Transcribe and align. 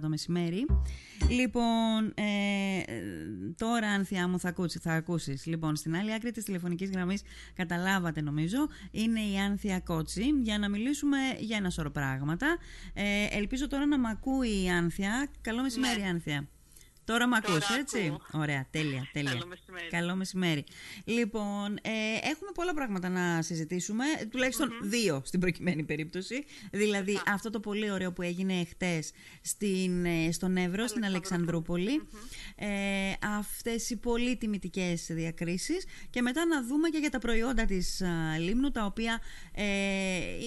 το 0.00 0.08
μεσημέρι. 0.08 0.66
Λοιπόν, 1.28 2.12
ε, 2.14 2.82
τώρα 3.56 3.88
Ανθιά 3.88 4.28
μου 4.28 4.38
θα, 4.38 4.48
ακούσει, 4.48 4.78
θα 4.78 4.92
ακούσεις. 4.92 5.46
Λοιπόν, 5.46 5.76
στην 5.76 5.96
άλλη 5.96 6.14
άκρη 6.14 6.30
της 6.30 6.44
τηλεφωνικής 6.44 6.90
γραμμής 6.90 7.22
καταλάβατε 7.54 8.20
νομίζω, 8.20 8.68
είναι 8.90 9.20
η 9.20 9.38
Άνθια 9.38 9.80
Κότσι 9.80 10.24
για 10.42 10.58
να 10.58 10.68
μιλήσουμε 10.68 11.16
για 11.38 11.56
ένα 11.56 11.70
σωρό 11.70 11.90
πράγματα. 11.90 12.56
Ε, 12.94 13.26
ελπίζω 13.30 13.68
τώρα 13.68 13.86
να 13.86 13.98
μ' 13.98 14.06
ακούει 14.06 14.62
η 14.62 14.70
Άνθια. 14.70 15.28
Καλό 15.40 15.62
μεσημέρι 15.62 16.00
ναι. 16.00 16.08
Άνθια. 16.08 16.48
Τώρα 17.12 17.26
με 17.26 17.36
ακούς, 17.36 17.68
έτσι; 17.78 18.16
Ωραία, 18.32 18.66
τέλεια, 18.70 19.08
τέλεια. 19.12 19.32
Καλό 19.32 19.46
μεσημέρι. 19.46 19.88
Καλό 19.90 20.14
μεσημέρι. 20.14 20.64
Λοιπόν, 21.04 21.78
ε, 21.82 21.90
έχουμε 22.22 22.50
πολλά 22.54 22.74
πράγματα 22.74 23.08
να 23.08 23.42
συζητήσουμε, 23.42 24.04
δύο 24.82 25.22
στην 25.24 25.40
προκειμένη 25.40 25.82
περίπτωση. 25.82 26.44
Δηλαδή, 26.70 27.20
αυτό 27.26 27.50
το 27.50 27.60
πολύ 27.60 27.90
ωραίο 27.90 28.12
που 28.12 28.22
έγινε 28.22 28.64
χτες 28.64 29.10
στην, 29.42 30.04
ε, 30.04 30.32
στον 30.32 30.56
Εύρο, 30.56 30.86
στην 30.86 31.04
αλεξανδρουπολη 31.04 32.02
Ε, 32.56 32.68
αυτές 33.38 33.90
οι 33.90 33.96
πολύ 33.96 34.36
τιμητικές 34.36 35.06
διακρίσεις 35.10 35.84
και 36.10 36.22
μετά 36.22 36.46
να 36.46 36.62
δούμε 36.62 36.88
και 36.88 36.98
για 36.98 37.10
τα 37.10 37.18
προϊόντα 37.18 37.64
της 37.64 38.02
Λίμνου, 38.38 38.70
τα 38.70 38.84
οποία 38.84 39.20
ε, 39.54 39.64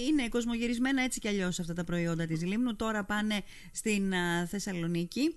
είναι 0.08 0.28
κοσμογυρισμένα 0.30 1.02
έτσι 1.02 1.20
κι 1.20 1.28
αλλιώς 1.28 1.60
αυτά 1.60 1.74
τα 1.74 1.84
προϊόντα 1.84 2.26
της 2.26 2.46
Λίμνου. 2.46 2.76
Τώρα 2.76 3.04
πάνε 3.04 3.42
στην 3.72 4.14
Θεσσαλονίκη 4.48 5.36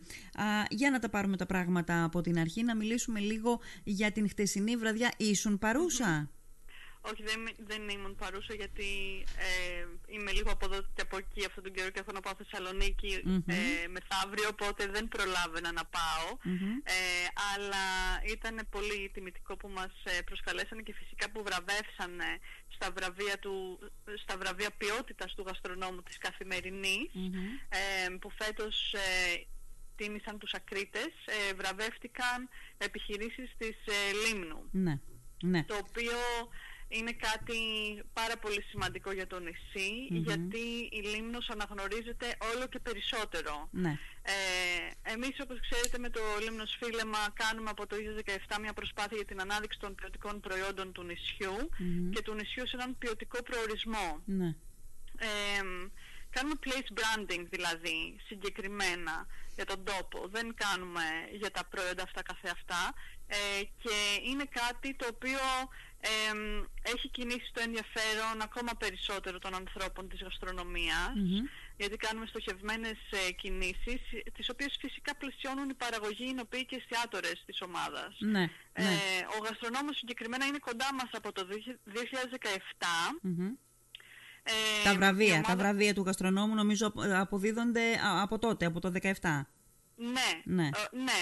για 0.71 0.91
να 0.91 0.99
τα 0.99 1.09
πάρουμε 1.19 1.37
τα 1.37 1.47
πράγματα 1.47 2.05
από 2.05 2.21
την 2.21 2.39
αρχή, 2.39 2.63
να 2.63 2.77
μιλήσουμε 2.77 3.21
λίγο 3.21 3.61
για 3.85 4.13
την 4.13 4.29
χτεσινή 4.29 4.77
βραδιά. 4.77 5.13
Ήσουν 5.17 5.59
παρούσα; 5.59 6.31
Όχι, 7.01 7.23
δεν, 7.23 7.41
δεν 7.71 7.89
ήμουν 7.89 8.15
παρούσα 8.15 8.55
γιατί 8.55 8.89
ε, 9.49 9.87
είμαι 10.15 10.33
λίγο 10.33 10.51
από 10.51 10.65
εδώ 10.69 10.79
και 10.95 11.03
από 11.07 11.17
εκεί 11.17 11.45
αυτόν 11.49 11.63
τον 11.65 11.73
καιρό 11.73 11.91
και 11.91 12.01
έχω 12.01 12.13
να 12.13 12.21
πάω 12.21 12.35
Θεσσαλονίκη 12.43 13.13
ε, 13.47 13.89
μεθαύριο, 13.95 14.49
οπότε 14.55 14.87
δεν 14.87 15.09
προλάβαινα 15.09 15.73
να 15.73 15.85
πάω. 15.97 16.29
Ε, 16.83 17.27
αλλά 17.53 17.87
ήταν 18.35 18.55
πολύ 18.71 19.11
τιμητικό 19.15 19.57
που 19.57 19.69
μας 19.69 19.93
ε, 20.05 20.23
προσκαλέσανε 20.29 20.83
και 20.83 20.95
φυσικά 21.01 21.31
που 21.31 21.43
βραβεύσανε 21.43 22.31
στα 22.75 22.89
βραβεία, 22.97 23.39
του, 23.39 23.79
στα 24.23 24.37
βραβεία 24.41 24.71
ποιότητας 24.81 25.35
του 25.35 25.45
γαστρονόμου 25.47 26.03
της 26.03 26.19
καθημερινής, 26.19 27.11
ε, 27.69 28.09
που 28.21 28.31
φέτος 28.41 28.95
τίμησαν 29.99 30.39
τους 30.39 30.53
ακρίτες, 30.55 31.11
ε, 31.25 31.55
βραβεύτηκαν 31.55 32.49
επιχειρήσεις 32.79 33.49
της 33.59 33.77
ε, 33.87 33.93
Λίμνου. 34.23 34.61
Ναι, 34.71 34.99
ναι. 35.43 35.65
Το 35.65 35.75
οποίο 35.75 36.19
είναι 36.89 37.13
κάτι 37.13 37.59
πάρα 38.13 38.37
πολύ 38.37 38.63
σημαντικό 38.63 39.13
για 39.13 39.27
το 39.27 39.39
νησι 39.41 39.91
γιατί 40.11 40.65
η 40.91 41.01
Λίμνος 41.13 41.49
αναγνωρίζεται 41.49 42.27
όλο 42.55 42.67
και 42.67 42.79
περισσότερο. 42.79 43.69
Ναι. 43.71 43.99
Ε, 44.23 45.13
εμείς 45.13 45.35
όπως 45.43 45.59
ξέρετε 45.61 45.99
με 45.99 46.11
το 46.11 46.21
Λίμνος 46.43 46.79
Φίλεμα 46.81 47.19
κάνουμε 47.35 47.71
από 47.71 47.87
το 47.87 47.97
2017 48.57 48.61
μια 48.61 48.73
προσπάθεια 48.73 49.17
για 49.17 49.27
την 49.27 49.41
ανάδειξη 49.41 49.79
των 49.79 49.95
ποιοτικών 49.95 50.41
προϊόντων 50.41 50.93
του 50.93 51.03
νησιου 51.03 51.57
και 52.11 52.23
του 52.23 52.35
νησιού 52.35 52.67
σε 52.67 52.77
έναν 52.77 52.99
ποιοτικό 52.99 53.43
προορισμό. 53.43 54.23
Ναι. 54.25 54.55
Ε, 55.19 55.63
κάνουμε 56.31 56.55
place 56.65 56.91
branding 56.99 57.45
δηλαδή 57.51 58.17
συγκεκριμένα 58.27 59.27
για 59.55 59.65
τον 59.65 59.85
τόπο, 59.85 60.29
δεν 60.29 60.55
κάνουμε 60.55 61.03
για 61.33 61.51
τα 61.51 61.65
προϊόντα 61.65 62.03
αυτά 62.03 62.23
καθεαυτά. 62.23 62.95
Ε, 63.27 63.63
και 63.83 63.97
είναι 64.29 64.45
κάτι 64.51 64.95
το 64.95 65.07
οποίο 65.15 65.45
έχει 66.83 67.09
κινήσει 67.09 67.51
το 67.53 67.61
ενδιαφέρον 67.61 68.41
ακόμα 68.43 68.73
περισσότερο 68.79 69.39
των 69.39 69.55
ανθρώπων 69.55 70.09
της 70.09 70.21
γαστρονομιας 70.23 71.13
γιατί 71.77 71.97
κάνουμε 71.97 72.27
στοχευμένες 72.27 72.99
ε, 73.11 73.33
κινήσεις 73.33 74.01
τις 74.33 74.49
οποίες 74.49 74.77
φυσικά 74.81 75.17
πλαισιώνουν 75.17 75.69
η 75.69 75.75
παραγωγή, 75.75 76.35
οι 76.37 76.41
οποίοι 76.41 76.67
και 76.67 76.77
εστιατόρες 76.77 77.43
της 77.47 77.61
ομάδας. 77.61 78.17
Ναι, 78.19 78.45
ε, 78.73 78.83
ναι. 78.83 78.99
Ο 79.35 79.45
γαστρονόμος 79.45 79.97
συγκεκριμένα 79.97 80.45
είναι 80.47 80.59
κοντά 80.59 80.89
μας 80.95 81.11
από 81.13 81.33
το 81.33 81.47
2017 81.51 81.59
ε, 83.23 83.68
τα 84.85 84.95
βραβεία, 84.95 85.41
τα 85.41 85.57
βραβεία 85.57 85.95
του 85.95 86.03
γαστρονόμου 86.07 86.55
νομίζω 86.55 86.93
αποδίδονται 86.97 88.01
από 88.23 88.39
τότε, 88.39 88.67
από 88.67 88.81
το 88.81 88.93
17. 89.03 89.11
Ναι, 89.95 90.31
ναι. 90.45 90.67
Ε, 90.67 90.97
ναι. 90.97 91.21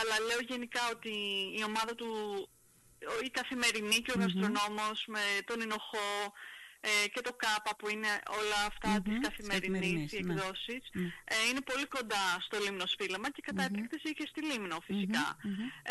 Αλλά 0.00 0.26
λέω 0.26 0.40
γενικά 0.48 0.80
ότι 0.92 1.14
η 1.58 1.62
ομάδα 1.66 1.94
του, 1.94 2.08
η 3.24 3.30
καθημερινή 3.30 3.96
και 3.96 4.12
ο 4.16 4.20
γαστρονόμος 4.20 5.04
με 5.06 5.20
τον 5.44 5.60
Ινοχώ, 5.60 6.32
ε, 6.80 7.08
και 7.12 7.20
το 7.20 7.32
ΚΑΠΑ 7.42 7.72
που 7.78 7.88
είναι 7.94 8.12
όλα 8.38 8.60
αυτά 8.70 8.90
mm-hmm, 8.96 9.04
της 9.04 9.18
καθημερινής, 9.26 10.12
οι 10.12 10.22
ναι. 10.22 10.32
εκδόσεις, 10.32 10.82
ναι. 10.92 11.08
ε, 11.24 11.34
είναι 11.48 11.62
πολύ 11.70 11.86
κοντά 11.96 12.24
στο 12.46 12.56
Λίμνο 12.64 12.86
Σφύλαμα 12.86 13.28
και 13.30 13.42
κατά 13.48 13.62
επίκταση 13.70 14.08
και 14.18 14.26
στη 14.30 14.40
Λίμνο 14.48 14.76
φυσικά. 14.88 15.26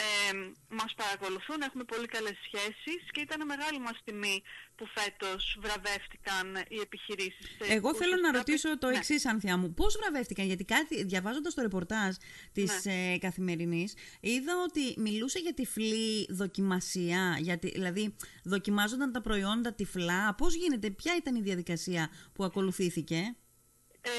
Ε, 0.06 0.32
μας 0.80 0.92
παρακολουθούν, 1.02 1.60
έχουμε 1.68 1.84
πολύ 1.84 2.08
καλές 2.16 2.38
σχέσεις 2.46 3.02
και 3.14 3.22
ήταν 3.28 3.46
μεγάλη 3.46 3.80
μας 3.80 3.98
τιμή 4.06 4.38
που 4.78 4.88
φέτος 4.88 5.58
βραβεύτηκαν 5.62 6.56
οι 6.68 6.80
επιχειρήσεις. 6.82 7.58
Εγώ 7.70 7.96
θέλω 7.96 8.16
να 8.16 8.32
ρωτήσω 8.32 8.78
το 8.78 8.90
ναι. 8.90 8.96
εξής, 8.96 9.26
Ανθιά 9.26 9.58
μου. 9.58 9.74
Πώς 9.74 9.98
βραβεύτηκαν, 10.02 10.46
γιατί 10.46 10.64
κάτι, 10.64 11.04
διαβάζοντας 11.04 11.54
το 11.54 11.62
ρεπορτάζ 11.62 12.16
της 12.52 12.86
ναι. 12.86 13.14
ε, 13.14 13.18
Καθημερινής, 13.18 13.94
είδα 14.20 14.54
ότι 14.68 15.02
μιλούσε 15.02 15.40
για 15.40 15.54
τυφλή 15.54 16.28
δοκιμασία, 16.30 17.38
γιατί, 17.40 17.70
δηλαδή 17.70 18.16
δοκιμάζονταν 18.44 19.12
τα 19.12 19.22
προϊόντα 19.22 19.74
τυφλά. 19.74 20.36
Πώς 20.36 20.56
γίνεται 20.56 20.90
ποια 20.90 21.16
ήταν 21.16 21.36
η 21.36 21.42
διαδικασία 21.42 22.10
που 22.34 22.44
ακολουθήθηκε; 22.44 23.36
Ε, 24.08 24.12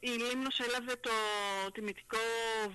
η 0.00 0.10
Λίμνος 0.10 0.60
έλαβε 0.60 0.96
το 1.00 1.10
τιμητικό 1.72 2.18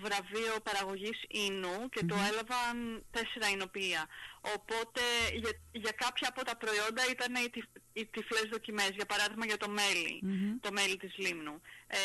βραβείο 0.01 0.55
παραγωγής 0.63 1.23
ίνου 1.27 1.89
και 1.89 2.05
το 2.05 2.15
έλαβαν 2.15 3.05
τέσσερα 3.11 3.49
εινοποιεία. 3.49 4.07
Οπότε 4.55 5.01
για, 5.33 5.51
για 5.71 5.91
κάποια 5.91 6.27
από 6.31 6.45
τα 6.45 6.57
προϊόντα 6.57 7.03
ήταν 7.11 7.35
οι, 7.35 7.49
τυφ, 7.49 7.65
οι 7.93 8.05
τυφλές 8.05 8.47
δοκιμές, 8.51 8.89
για 8.89 9.05
παράδειγμα 9.05 9.45
για 9.45 9.57
το 9.57 9.69
μελι 9.69 10.19
το 10.61 10.71
μέλι 10.71 10.97
της 10.97 11.17
Λίμνου. 11.17 11.61
Ε, 11.87 11.97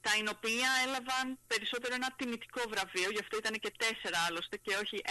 τα 0.00 0.16
εινοποιεία 0.18 0.70
έλαβαν 0.84 1.38
περισσότερο 1.46 1.94
ένα 1.94 2.14
τιμητικό 2.16 2.62
βραβείο, 2.68 3.10
γι' 3.10 3.20
αυτό 3.20 3.36
ήταν 3.36 3.54
και 3.62 3.72
τέσσερα 3.76 4.18
άλλωστε 4.28 4.56
και 4.56 4.74
όχι 4.82 5.02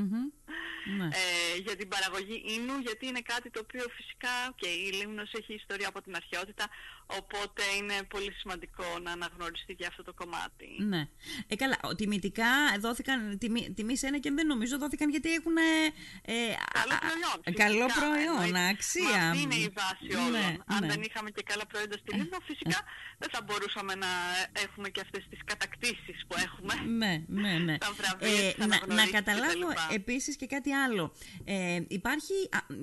ναι. 0.98 1.04
ε, 1.04 1.56
για 1.64 1.76
την 1.76 1.88
παραγωγή 1.88 2.42
ίνου, 2.54 2.78
γιατί 2.78 3.06
είναι 3.06 3.20
κάτι 3.20 3.50
το 3.50 3.60
οποίο 3.64 3.84
φυσικά 3.96 4.34
και 4.54 4.68
η 4.68 4.92
Λίμνος 4.92 5.32
έχει 5.32 5.54
ιστορία 5.54 5.88
από 5.88 6.02
την 6.02 6.14
αρχαιότητα, 6.16 6.64
οπότε 7.06 7.62
είναι 7.78 7.96
πολύ 8.08 8.32
σημαντικό 8.32 8.98
να 9.02 9.10
αναγνωριστεί 9.12 9.72
για 9.72 9.88
αυτό 9.88 10.02
το 10.02 10.12
κομμάτι. 10.12 10.68
Ναι. 10.78 11.08
Ε, 11.46 11.56
καλά, 11.56 11.78
τιμητικά 11.96 12.52
δόθηκαν, 12.78 13.38
τιμή, 13.38 13.72
τιμή 13.76 13.94
ένα 14.00 14.18
και 14.18 14.30
δεν 14.30 14.46
νομίζω 14.46 14.78
δόθηκαν 14.78 15.10
γιατί 15.10 15.32
έχουν... 15.32 15.56
Ε, 15.56 16.32
καλό 16.72 16.96
προϊόν. 17.06 17.56
καλό 17.64 17.86
προϊόν, 17.98 18.56
αξία. 18.56 19.02
Μα 19.02 19.16
αυτή 19.16 19.40
είναι 19.42 19.54
η 19.54 19.72
βάση 19.78 20.16
όλων. 20.16 20.30
Ναι, 20.30 20.56
Αν 20.66 20.80
ναι. 20.80 20.86
δεν 20.86 21.02
είχαμε 21.02 21.30
και 21.30 21.42
καλά 21.42 21.66
προϊόντα 21.66 21.96
στη 21.96 22.16
Λίμνο, 22.16 22.38
φυσικά 22.44 22.78
δεν 23.18 23.28
θα 23.32 23.42
μπορούσαμε 23.42 23.94
να 23.94 24.06
έχουμε 24.64 24.88
και 24.88 25.00
αυτές 25.00 25.26
τις 25.30 25.38
κατακτήσεις 25.44 26.24
που 26.28 26.34
έχουμε. 26.46 26.74
Ναι, 26.74 27.24
ναι, 27.26 27.58
ναι. 27.58 27.76
ε, 28.18 28.66
να, 28.66 28.94
να 28.94 29.06
καταλάβω 29.06 29.68
επίσης 29.90 30.36
και 30.36 30.46
κάτι 30.46 30.71
άλλο. 30.72 31.12
Ε, 31.44 31.80
υπάρχει, 31.88 32.32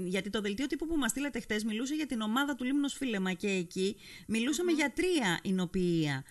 γιατί 0.06 0.30
το 0.30 0.42
δελτίο 0.42 0.68
τύπου 0.68 0.88
που 0.88 0.98
μας 0.98 1.12
στείλατε 1.12 1.40
χτες 1.40 1.64
μιλούσε 1.64 1.96
για 1.96 2.06
την 2.06 2.22
ομάδα 2.22 2.56
του 2.56 2.64
Λίμνος 2.64 2.94
Φίλεμα 2.94 3.34
και 3.34 3.48
εκεί 3.48 3.96
μιλούσαμε 4.28 4.72
για 4.72 4.94
τρία 4.94 5.40
εινοποιεία. 5.44 6.24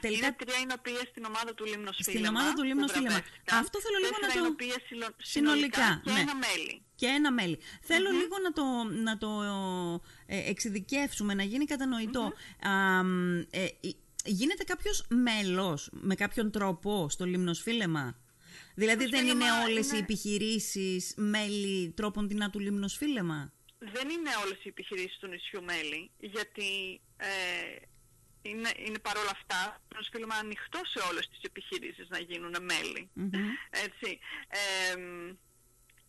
τελικά... 0.00 0.26
Είναι 0.26 0.36
τρία 0.38 0.58
εινοποιεία 0.62 1.02
στην 1.10 1.24
ομάδα 1.24 1.54
του 1.54 1.64
Λίμνος 1.64 1.98
Φίλεμα. 2.02 2.26
Στην 2.26 2.36
ομάδα 2.36 2.52
του 2.52 2.62
Λίμνος 2.62 2.92
Φίλεμα. 2.92 3.20
Αυτό 3.52 3.80
θέλω 3.80 3.98
λίγο 3.98 4.16
να 4.20 4.28
το... 4.28 5.14
συνολικά 5.16 6.00
και 6.04 6.10
ναι. 6.12 6.20
ένα 6.20 6.34
μέλι. 6.34 6.82
Και 6.94 7.06
ένα 7.06 7.32
μέλι. 7.32 7.58
Θέλω 7.82 8.10
λίγο 8.10 8.36
να 8.42 8.52
το, 8.52 8.64
να 9.02 9.18
το 9.18 9.42
ε, 10.26 10.50
εξειδικεύσουμε, 10.50 11.34
να 11.34 11.42
γίνει 11.42 11.64
κατανοητό. 11.64 12.32
ε, 13.50 13.66
γίνεται 14.24 14.64
κάποιος 14.64 15.06
μέλος 15.08 15.88
με 15.92 16.14
κάποιον 16.14 16.50
τρόπο 16.50 17.08
στο 17.08 17.24
λιμνοσφίλεμα. 17.24 18.16
Δηλαδή 18.74 19.06
δεν 19.06 19.26
είναι 19.26 19.44
όλες 19.64 19.92
οι 19.92 19.96
επιχειρήσεις 19.96 21.14
μέλη 21.16 21.90
τρόπον 21.90 22.28
την 22.28 22.50
του 22.50 22.58
λιμνοσφίλεμα. 22.58 23.52
Δεν 23.78 24.08
είναι 24.08 24.30
όλες 24.44 24.64
οι 24.64 24.68
επιχειρήσεις 24.68 25.18
του 25.18 25.26
νησιού 25.26 25.62
μέλη, 25.64 26.10
γιατί 26.18 27.00
ε, 27.16 27.28
είναι, 28.42 28.70
είναι 28.86 28.98
παρόλα 28.98 29.30
αυτά 29.30 29.80
το 29.88 29.96
λιμνοσφίλεμα 29.98 30.34
ανοιχτό 30.34 30.80
σε 30.84 31.00
όλες 31.10 31.28
τις 31.28 31.40
επιχειρήσεις 31.42 32.08
να 32.08 32.18
γίνουν 32.18 32.54
μέλη. 32.60 33.10
Έτσι. 33.70 34.18
Ε, 34.48 34.94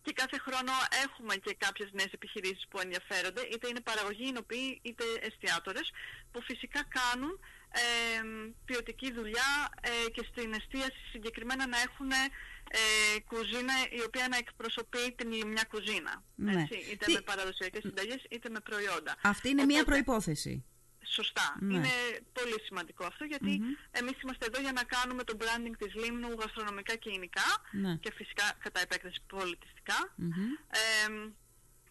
και 0.02 0.12
κάθε 0.12 0.38
χρόνο 0.38 0.72
έχουμε 1.04 1.34
και 1.36 1.54
κάποιες 1.58 1.88
νέες 1.92 2.12
επιχειρήσεις 2.12 2.66
που 2.68 2.78
ενδιαφέρονται, 2.80 3.42
είτε 3.52 3.68
είναι 3.68 3.80
παραγωγή, 3.80 4.26
εινοποιοί, 4.28 4.80
είτε 4.82 5.04
εστιατόρες, 5.20 5.90
που 6.30 6.42
φυσικά 6.42 6.80
κάνουν 6.98 7.40
ε, 7.72 8.20
ποιοτική 8.64 9.12
δουλειά 9.12 9.50
ε, 9.80 10.10
και 10.10 10.26
στην 10.30 10.52
εστίαση 10.52 11.00
συγκεκριμένα 11.12 11.66
να 11.66 11.78
έχουν 11.80 12.10
ε, 12.10 13.20
κουζίνα 13.20 13.74
η 13.90 14.02
οποία 14.06 14.28
να 14.28 14.36
εκπροσωπεί 14.36 15.12
την 15.16 15.32
λιμιά 15.32 15.64
κουζίνα. 15.68 16.22
Ναι. 16.34 16.62
Έτσι, 16.62 16.76
είτε 16.92 17.12
με 17.12 17.20
παραδοσιακές 17.20 17.82
συνταγές 17.82 18.24
είτε 18.30 18.48
με 18.48 18.60
προϊόντα. 18.60 19.16
Αυτή 19.22 19.48
είναι 19.48 19.64
μία 19.64 19.84
προϋπόθεση. 19.84 20.64
σωστά. 21.04 21.56
Ναι. 21.60 21.74
Είναι 21.74 21.88
πολύ 22.32 22.60
σημαντικό 22.66 23.04
αυτό 23.06 23.24
γιατί 23.24 23.60
εμείς 23.90 24.20
είμαστε 24.22 24.46
εδώ 24.46 24.60
για 24.60 24.72
να 24.72 24.82
κάνουμε 24.84 25.24
το 25.24 25.36
branding 25.40 25.74
της 25.78 25.94
Λίμνου 25.94 26.28
γαστρονομικά 26.40 26.94
και 26.96 27.10
ινικά 27.12 27.48
Ναι. 27.72 27.96
και 27.96 28.12
φυσικά 28.14 28.52
κατά 28.58 28.80
επέκταση 28.80 29.20
πολιτιστικά. 29.26 30.12
Μμμ. 30.16 30.32
Ε, 30.70 31.30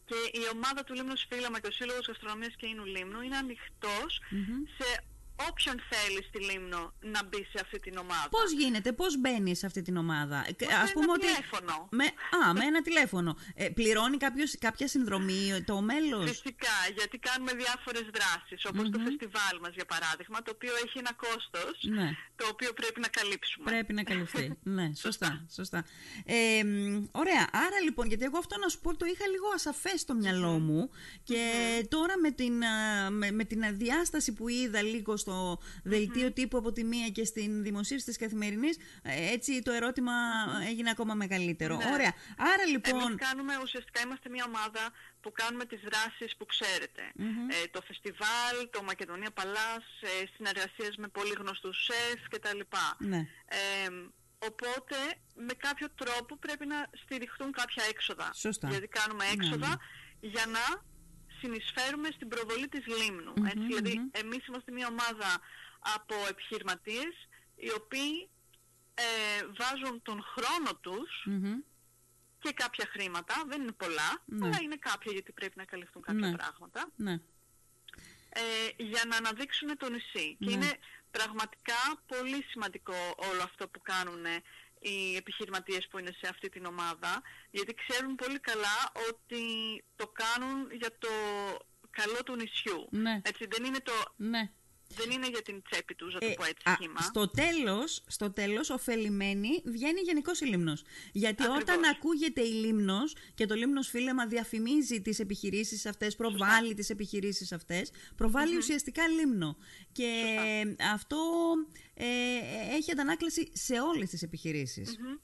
και 0.06 0.16
η 0.40 0.42
ομάδα 0.54 0.84
του 0.84 0.94
Λίμνου 0.94 1.16
Σφύλαμα 1.18 1.60
και 1.60 1.68
ο 1.68 1.72
Σύλλογος 1.72 2.08
Γαστρονομίας 2.08 2.54
και 2.58 2.66
Ίνου 2.66 2.86
Λίμνου 2.86 3.22
είναι 3.22 3.38
ανοιχτός 3.38 4.22
Μμμ. 4.30 4.64
σε 4.78 5.04
όποιον 5.50 5.76
θέλεις 5.90 6.26
στη 6.26 6.40
Λίμνο 6.44 6.94
να 7.00 7.24
μπει 7.26 7.42
σε 7.52 7.60
αυτή 7.62 7.80
την 7.80 7.98
ομάδα. 7.98 8.28
Πώς 8.30 8.52
γίνεται, 8.52 8.92
πώς 8.94 9.18
μπαίνει 9.20 9.56
σε 9.56 9.66
αυτή 9.66 9.82
την 9.82 9.98
ομάδα; 9.98 10.38
Ε, 10.48 10.66
Με 10.66 10.74
Ας 10.74 10.82
ένα 10.82 10.92
πούμε 10.94 11.12
ότι... 11.12 11.26
τηλέφωνο. 11.28 11.88
Με, 11.92 12.06
α, 12.48 12.54
με 12.54 12.64
ένα 12.66 12.82
τηλέφωνο. 12.82 13.38
Ε, 13.56 13.70
πληρώνει 13.70 14.18
κάποιος, 14.18 14.58
κάποια 14.60 14.88
συνδρομή 14.88 15.64
το 15.66 15.82
μέλος; 15.82 16.30
Φυσικά, 16.30 16.76
γιατί 16.98 17.18
κάνουμε 17.18 17.52
διάφορες 17.54 18.06
δράσεις, 18.18 18.66
όπως 18.66 18.90
το 18.90 19.00
φεστιβάλ 19.00 19.56
μας 19.62 19.74
για 19.74 19.86
παράδειγμα, 19.86 20.42
το 20.42 20.52
οποίο 20.56 20.74
έχει 20.86 20.98
ένα 20.98 21.14
κόστος, 21.14 21.76
Ναι. 21.98 22.10
το 22.36 22.46
οποίο 22.52 22.74
πρέπει 22.74 23.00
να 23.00 23.08
καλύψουμε. 23.08 23.66
Πρέπει 23.72 23.94
να 23.94 24.04
καλυφθεί. 24.04 24.58
ναι, 24.78 24.92
σωστά. 24.96 25.46
σωστά. 25.54 25.86
Ε, 26.26 26.64
μ, 26.64 27.06
ωραία. 27.12 27.44
Άρα 27.66 27.80
λοιπόν, 27.84 28.08
γιατί 28.08 28.24
εγώ 28.24 28.38
αυτό 28.38 28.58
να 28.58 28.68
σου 28.68 28.80
πω 28.80 28.96
το 28.98 29.06
είχα 29.06 29.28
λίγο 29.28 29.48
ασαφές 29.56 30.00
στο 30.02 30.14
μυαλό 30.14 30.60
μου 30.60 30.90
και 31.24 31.42
τώρα 31.90 32.18
με 32.18 32.32
την, 32.32 32.64
α, 32.64 33.10
με, 33.10 33.32
με 33.32 33.44
την 33.44 33.64
αδιάσταση 33.66 34.34
που 34.34 34.48
είδα 34.48 34.82
λίγο 34.82 35.18
στο 35.18 35.29
δελτίο 35.84 36.32
τύπου 36.32 36.58
από 36.58 36.72
τη 36.72 36.84
μία 36.84 37.10
και 37.10 37.26
στην 37.26 37.64
δημοσίευση 37.64 38.06
της 38.06 38.18
καθημερινής, 38.18 38.78
ε, 39.02 39.32
έτσι 39.32 39.62
το 39.62 39.72
ερώτημα 39.72 40.14
έγινε 40.68 40.90
ακόμα 40.90 41.14
μεγαλύτερο. 41.14 41.76
Ναι. 41.76 41.92
Ωραία. 41.94 42.14
Άρα 42.38 42.66
λοιπόν... 42.66 43.02
Εμείς 43.02 43.16
κάνουμε, 43.16 43.54
ουσιαστικά 43.64 44.02
είμαστε 44.02 44.30
μια 44.30 44.46
ομάδα 44.48 44.84
που 45.22 45.32
κάνουμε 45.32 45.66
τις 45.66 45.82
δράσεις 45.90 46.36
που 46.38 46.46
ξέρετε. 46.46 47.04
Ε, 47.56 47.68
το 47.72 47.82
φεστιβάλ, 47.88 48.56
το 48.70 48.84
Μακεδονία 48.84 49.32
Παλάς, 49.32 49.86
ε, 50.02 50.26
συνεργασίες 50.36 50.96
με 50.98 51.08
πολύ 51.08 51.34
γνωστούς 51.40 51.78
σεφ 51.84 52.20
κτλ. 52.30 52.60
Ναι. 52.98 53.18
Ε, 53.46 53.90
οπότε 54.50 54.96
με 55.36 55.54
κάποιο 55.54 55.88
τρόπο 55.96 56.38
πρέπει 56.38 56.66
να 56.66 56.90
στηριχτούν 57.04 57.52
κάποια 57.52 57.84
έξοδα. 57.90 58.30
Σωστά. 58.34 58.70
Γιατί 58.70 58.88
κάνουμε 58.88 59.24
Ναι, 59.24 59.32
έξοδα 59.32 59.80
για 60.20 60.46
να 60.46 60.84
συνεισφέρουμε 61.40 62.10
στην 62.12 62.28
προβολή 62.28 62.68
της 62.68 62.86
λιμνου 62.88 63.34
Έτσι, 63.46 63.66
δηλαδή 63.66 64.10
εμείς 64.12 64.48
είμαστε 64.48 64.72
μια 64.72 64.88
ομάδα 64.88 65.40
από 65.96 66.16
επιχειρηματίες 66.30 67.14
οι 67.56 67.72
οποίοι 67.72 68.30
ε, 68.94 69.04
βάζουν 69.60 70.02
τον 70.02 70.24
χρόνο 70.24 70.76
τους 70.82 71.24
Μμμ. 71.26 71.58
και 72.40 72.52
κάποια 72.54 72.86
χρήματα, 72.92 73.44
δεν 73.48 73.62
είναι 73.62 73.72
πολλά, 73.72 74.22
Ναι. 74.26 74.46
αλλά 74.48 74.58
είναι 74.62 74.76
κάποια 74.76 75.12
γιατί 75.12 75.32
πρέπει 75.32 75.54
να 75.58 75.66
καλυφθούν 75.66 76.02
κάποια 76.02 76.28
Ναι. 76.30 76.36
πράγματα, 76.36 76.90
Ναι. 76.96 77.12
ε, 78.30 78.42
για 78.78 79.04
να 79.08 79.16
αναδείξουν 79.18 79.78
το 79.78 79.90
νησί. 79.90 80.36
Και 80.40 80.46
Ναι. 80.46 80.52
είναι 80.52 80.78
πραγματικά 81.12 81.76
πολύ 82.08 82.44
σημαντικό 82.50 82.96
όλο 83.32 83.42
αυτό 83.44 83.68
που 83.68 83.82
κάνουν 83.82 84.26
οι 84.80 85.16
επιχειρηματίες 85.16 85.88
που 85.88 86.00
είναι 86.00 86.12
σε 86.12 86.28
αυτή 86.30 86.50
την 86.50 86.66
ομάδα, 86.66 87.22
γιατί 87.52 87.74
ξέρουν 87.74 88.16
πολύ 88.16 88.40
καλά 88.40 88.92
ότι 89.10 89.44
το 89.96 90.08
κάνουν 90.08 90.72
για 90.72 90.98
το 90.98 91.10
καλό 91.90 92.24
του 92.26 92.36
νησιού. 92.36 92.88
Ναι. 92.92 93.22
Έτσι, 93.24 93.48
δεν 93.50 93.64
είναι, 93.64 93.80
το, 93.80 93.94
Ναι. 94.16 94.52
Δεν 94.96 95.10
είναι 95.12 95.28
για 95.30 95.42
την 95.42 95.62
τσέπη 95.70 95.96
τους, 95.96 96.14
να 96.14 96.20
το 96.20 96.26
Ε, 96.26 96.34
πω 96.34 96.44
έτσι 96.44 96.70
α, 96.70 96.74
σχήμα. 96.74 97.02
στο 97.02 97.30
τέλος, 97.30 98.04
στο 98.08 98.32
τέλος 98.32 98.70
ωφελημένη 98.70 99.62
βγαίνει 99.66 100.00
γενικός 100.02 100.40
η 100.42 100.46
Λίμνος. 100.46 100.84
Γιατί 101.12 101.44
Ακριβώς. 101.44 101.62
όταν 101.62 101.84
ακούγεται 101.84 102.42
η 102.42 102.52
Λίμνος 102.52 103.16
και 103.36 103.46
το 103.46 103.56
Λίμνος 103.56 103.88
Φίλεμα 103.90 104.28
διαφημίζει 104.28 105.02
τις 105.02 105.20
επιχειρήσεις 105.20 105.86
αυτές, 105.86 106.16
προβάλλει 106.16 106.74
τις 106.74 106.90
επιχειρήσεις 106.90 107.52
αυτές, 107.52 107.92
προβάλλει 108.16 108.58
ουσιαστικά 108.58 109.08
Λίμνο. 109.08 109.58
Και 109.92 110.12
αυτό 110.94 111.18
ε, 111.94 112.06
έχει 112.76 112.92
αντανάκλαση 112.92 113.50
σε 113.54 113.80
όλες 113.80 114.10
τις 114.10 114.22
επιχειρήσεις. 114.22 114.98
Μμμ. 115.00 115.16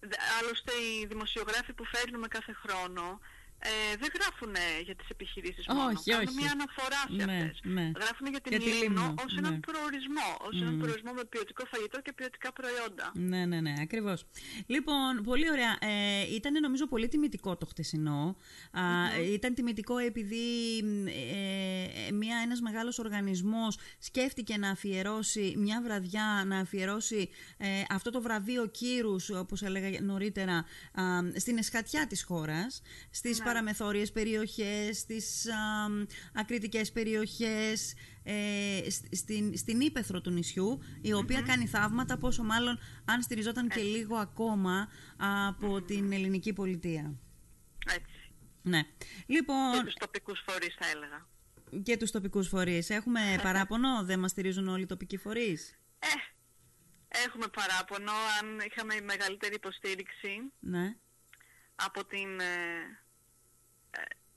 Δε- 0.00 0.16
Άλλωστε 0.40 0.72
οι 0.72 1.06
δημοσιογράφοι 1.06 1.72
που 1.72 1.84
φέρνουμε 1.84 2.28
κάθε 2.28 2.52
χρόνο 2.52 3.20
ε, 3.58 3.96
δεν 4.00 4.10
γράφουν 4.16 4.54
για 4.84 4.94
τις 4.98 5.08
επιχειρήσεις 5.08 5.64
μόνο. 5.66 5.84
Όχι, 5.98 6.10
Κάνουν 6.10 6.26
όχι. 6.28 6.36
μια 6.40 6.50
αναφορά 6.56 7.00
σε 7.16 7.24
Ναι, 7.24 7.36
αυτές. 7.36 7.60
ναι. 7.76 7.86
Γράφουν 8.00 8.26
για 8.34 8.40
την 8.40 8.50
Για 8.52 8.60
τη 8.60 8.70
Λίμνο 8.70 8.82
Λίμνο, 8.82 9.14
ως 9.24 9.32
ναι. 9.32 9.38
έναν 9.42 9.54
προορισμό. 9.66 10.28
Ως 10.48 10.54
έναν 10.62 10.78
προορισμό 10.82 11.12
με 11.12 11.24
ποιοτικό 11.32 11.62
φαγητό 11.72 11.98
και 12.04 12.12
ποιοτικά 12.18 12.48
προϊόντα. 12.58 13.06
Ναι, 13.30 13.42
ναι, 13.50 13.58
ναι, 13.60 13.74
ακριβώς. 13.86 14.18
Λοιπόν, 14.66 15.10
πολύ 15.24 15.50
ωραία. 15.50 15.72
Ε, 15.80 16.34
ήταν 16.38 16.52
νομίζω 16.60 16.84
πολύ 16.86 17.08
τιμητικό 17.08 17.56
το 17.56 17.66
χτεσινό. 17.66 18.36
Α, 18.72 18.82
Ήταν 19.36 19.54
τιμητικό 19.54 19.98
επειδή 19.98 20.46
ε, 21.06 22.06
ε, 22.08 22.12
μια, 22.12 22.36
ένας 22.44 22.60
μεγάλος 22.60 22.98
οργανισμός 22.98 23.78
σκέφτηκε 23.98 24.56
να 24.56 24.70
αφιερώσει 24.70 25.54
μια 25.56 25.82
βραδιά, 25.82 26.42
να 26.46 26.58
αφιερώσει 26.58 27.28
ε, 27.56 27.66
αυτό 27.88 28.10
το 28.10 28.20
βραβείο 28.22 28.66
κύρους, 28.66 29.30
όπως 29.30 29.62
έλεγα 29.62 30.00
νωρίτερα, 30.00 30.54
α, 30.56 31.02
στην 31.36 31.58
εσχατιά 31.58 32.06
της 32.06 32.22
χώρας, 32.24 32.82
στις 33.10 33.38
παραμεθόριες 33.48 34.12
περιοχές, 34.12 34.98
στις 34.98 35.46
α, 35.48 35.56
ακριτικές 36.34 36.92
περιοχές, 36.92 37.94
ε, 38.22 38.90
σ- 38.90 39.14
στην, 39.14 39.56
στην 39.56 39.80
ύπεθρο 39.80 40.20
του 40.20 40.30
νησιού, 40.30 40.78
η 41.00 41.12
οποία 41.12 41.40
κάνει 41.42 41.66
θαύματα, 41.66 42.18
πόσο 42.18 42.42
μάλλον 42.42 42.78
αν 43.04 43.22
στηριζόταν 43.22 43.68
και 43.68 43.80
λίγο 43.80 44.16
ακόμα 44.16 44.88
από 45.48 45.82
την 45.82 46.12
ελληνική 46.12 46.52
πολιτεία. 46.52 47.14
Έτσι. 47.90 48.32
Ναι. 48.62 48.82
Και 48.82 49.06
Λοιπόν, 49.26 49.84
τους 49.84 49.94
τοπικούς 49.94 50.42
φορείς 50.46 50.74
θα 50.78 50.86
έλεγα. 50.90 51.26
και 51.82 51.96
τους 51.96 52.10
τοπικούς 52.10 52.48
φορείς. 52.48 52.90
Έχουμε 52.90 53.20
παράπονο, 53.46 54.04
δεν 54.04 54.18
μας 54.18 54.30
στηρίζουν 54.30 54.68
όλοι 54.68 54.82
οι 54.82 54.86
τοπικοί 54.86 55.16
φορείς; 55.16 55.78
Ε, 55.98 56.06
έχουμε 57.26 57.46
παράπονο 57.48 58.12
αν 58.40 58.58
είχαμε 58.70 58.94
μεγαλύτερη 59.00 59.54
υποστήριξη 59.54 60.52
Ναι. 60.60 60.96
από 61.74 62.04
την 62.06 62.40
ε, 62.40 62.44
ε, 62.44 63.07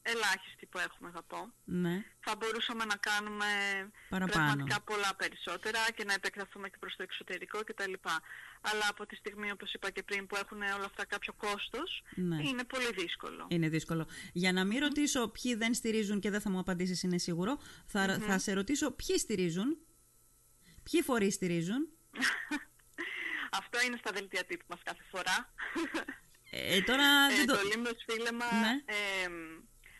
ελάχιστη 0.03 0.65
που 0.65 0.77
έχουμε 0.79 1.11
θα 1.13 1.23
πω. 1.23 1.53
Ναι. 1.63 2.03
θα 2.19 2.35
μπορούσαμε 2.35 2.85
να 2.85 2.95
κάνουμε 2.95 3.45
Παραπάνω. 4.09 4.31
πραγματικά 4.31 4.81
πολλά 4.81 5.15
περισσότερα 5.17 5.79
και 5.95 6.03
να 6.03 6.13
επεκταθούμε 6.13 6.69
και 6.69 6.77
προς 6.79 6.95
το 6.95 7.03
εξωτερικό 7.03 7.59
κτλ. 7.63 7.93
Αλλά 8.61 8.85
από 8.89 9.05
τη 9.05 9.15
στιγμή, 9.15 9.51
όπως 9.51 9.73
είπα 9.73 9.89
και 9.91 10.03
πριν, 10.03 10.27
που 10.27 10.35
έχουν 10.35 10.61
όλα 10.61 10.85
αυτά 10.85 11.05
κάποιο 11.05 11.33
κόστος, 11.33 12.03
Ναι. 12.15 12.43
είναι 12.43 12.63
πολύ 12.63 12.91
δύσκολο. 12.97 13.47
Είναι 13.49 13.69
δύσκολο. 13.69 14.07
Για 14.33 14.51
να 14.53 14.65
μην 14.65 14.79
ρωτήσω 14.79 15.27
ποιοι 15.27 15.55
δεν 15.55 15.73
στηρίζουν 15.73 16.19
και 16.19 16.29
δεν 16.29 16.41
θα 16.41 16.49
μου 16.49 16.59
απαντήσεις 16.59 17.03
είναι 17.03 17.17
σίγουρο, 17.17 17.59
θα, 17.85 18.19
θα 18.19 18.37
σε 18.39 18.53
ρωτήσω 18.53 18.91
ποιοι 18.91 19.17
στηρίζουν, 19.17 19.77
ποιοι 20.91 21.01
φορείς 21.01 21.33
στηρίζουν. 21.33 21.87
Αυτό 23.59 23.81
είναι 23.81 23.97
στα 23.97 24.11
δελτία 24.11 24.43
τύπου 24.45 24.65
μας 24.69 24.79
κάθε 24.83 25.03
φορά. 25.11 25.53
Ε, 26.53 26.81
τώρα 26.81 27.03
Ε, 27.31 27.35
δεν 27.35 27.45
το... 27.45 27.53
το 27.55 27.61
Λίμνος 27.67 28.03
Φίλεμα 28.09 28.45
Ναι. 28.59 28.81
ε, 28.85 29.27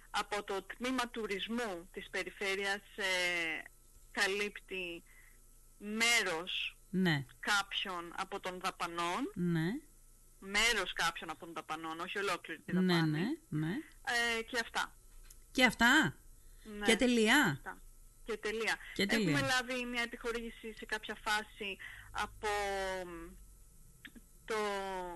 από 0.10 0.44
το 0.44 0.64
τμήμα 0.64 1.10
τουρισμού 1.10 1.90
της 1.92 2.10
περιφέρειας 2.10 2.82
ε, 2.96 3.06
καλύπτει 4.12 5.04
μέρος 5.78 6.78
Ναι, 6.90 7.26
κάποιων 7.40 8.14
από 8.18 8.40
των 8.40 8.60
δαπανών, 8.60 9.32
ναι, 9.34 9.70
μέρος 10.40 10.94
κάποιων 10.94 11.30
από 11.30 11.40
των 11.46 11.54
δαπανών, 11.54 12.00
όχι 12.00 12.18
ολόκληρη 12.18 12.60
τη 12.60 12.74
ναι, 12.74 12.82
δαπάνη. 12.94 13.20
ναι, 13.20 13.28
ναι. 13.50 13.74
Ε, 14.38 14.42
και 14.44 14.60
αυτά. 14.62 14.96
Και 15.52 15.64
αυτά. 15.66 16.16
Ναι. 16.64 16.86
Και 16.86 16.96
τελεία. 16.96 17.46
Αυτά. 17.52 17.82
Και 18.24 18.38
τελεία. 18.38 18.76
Και 18.94 19.06
τελεία. 19.06 19.30
Έχουμε 19.32 19.48
λάβει 19.48 19.86
μια 19.86 20.02
επιχορήγηση 20.02 20.74
σε 20.78 20.86
κάποια 20.86 21.18
φάση 21.24 21.78
από 22.12 22.48
μ, 23.06 23.34
το... 24.46 24.56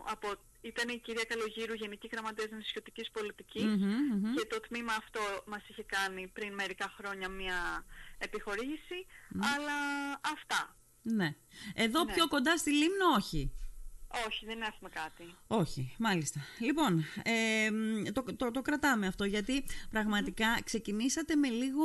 Από, 0.05 0.27
ήταν 0.71 0.89
η 0.89 0.99
κυρία 0.99 1.23
Καλογύρου, 1.23 1.73
Γενική 1.73 2.07
Γραμματέας 2.11 2.49
Νησιωτικής 2.51 3.11
Πολιτικής 3.11 3.63
Μμμ, 3.63 4.17
μμμ. 4.17 4.33
και 4.35 4.45
το 4.45 4.59
τμήμα 4.59 4.93
αυτό 4.93 5.21
μας 5.45 5.61
είχε 5.67 5.83
κάνει 5.83 6.27
πριν 6.27 6.53
μερικά 6.53 6.93
χρόνια 6.97 7.29
μια 7.29 7.85
επιχορήγηση, 8.17 9.05
αλλά 9.55 9.77
αυτά. 10.33 10.75
Ναι. 11.01 11.35
Εδώ 11.75 12.03
Ναι. 12.03 12.13
πιο 12.13 12.27
κοντά 12.27 12.57
στη 12.57 12.71
Λίμνο 12.71 13.05
όχι. 13.17 13.51
Όχι, 14.27 14.45
δεν 14.45 14.61
έχουμε 14.61 14.89
κάτι. 14.89 15.35
Όχι, 15.47 15.95
μάλιστα. 15.99 16.39
Λοιπόν, 16.59 17.05
ε, 17.23 17.69
μ, 17.71 18.03
το, 18.13 18.23
το, 18.37 18.51
το 18.51 18.61
κρατάμε 18.61 19.07
αυτό 19.07 19.23
γιατί 19.23 19.63
πραγματικά 19.89 20.59
ξεκινήσατε 20.63 21.35
με 21.35 21.47
λίγο, 21.47 21.83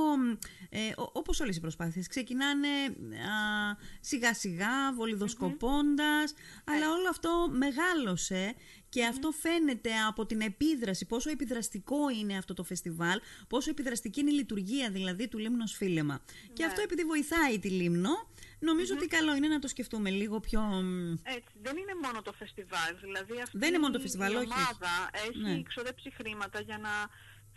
ε, 0.70 0.88
ο- 0.96 1.10
όπως 1.12 1.40
όλες 1.40 1.56
οι 1.56 1.60
προσπάθειες, 1.60 2.06
ξεκινάνε 2.08 2.68
α, 2.68 3.76
σιγά 4.00 4.34
σιγά, 4.34 4.92
βολιδοσκοπώντας, 4.94 6.34
αλλά 6.64 6.90
όλο 6.90 7.08
αυτό 7.08 7.48
μεγάλωσε 7.50 8.54
και 8.90 9.04
αυτό 9.04 9.30
φαίνεται 9.30 9.90
από 10.08 10.26
την 10.26 10.40
επίδραση, 10.40 11.06
πόσο 11.06 11.30
επιδραστικό 11.30 12.10
είναι 12.20 12.36
αυτό 12.36 12.54
το 12.54 12.64
φεστιβάλ, 12.64 13.20
πόσο 13.48 13.70
επιδραστική 13.70 14.20
είναι 14.20 14.30
η 14.30 14.34
λειτουργία 14.34 14.90
δηλαδή 14.90 15.28
του 15.28 15.38
Λίμνος 15.38 15.72
Φίλεμα. 15.72 16.20
Και 16.52 16.64
αυτό 16.64 16.80
επειδή 16.82 17.04
βοηθάει 17.04 17.58
τη 17.58 17.68
Λίμνο, 17.70 18.10
νομιζω 18.58 18.94
ότι 18.94 19.06
καλό 19.06 19.34
είναι 19.34 19.48
να 19.48 19.58
το 19.58 19.68
σκεφτούμε 19.68 20.10
λίγο 20.10 20.40
πιο... 20.40 20.60
μ, 20.60 21.12
Έτσι, 21.12 21.52
δεν 21.62 21.76
είναι 21.76 21.94
μόνο 22.02 22.22
το 22.22 22.32
φεστιβάλ. 22.32 22.96
Δηλαδή 23.00 23.40
αυτή 23.40 23.58
Δεν 23.58 23.68
είναι 23.68 23.78
μόνο 23.78 23.92
το 23.92 24.00
φεστιβάλ, 24.00 24.32
η 24.32 24.36
όχι, 24.36 24.46
όχι. 24.46 24.54
ομάδα 24.58 25.10
έχει 25.28 25.38
Ναι. 25.38 25.62
ξοδέψει 25.62 26.10
χρήματα 26.10 26.60
για 26.60 26.78
να 26.78 26.90